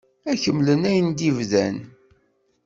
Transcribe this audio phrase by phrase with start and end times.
[0.29, 1.77] Ad kemmlen ayen i d-bdan?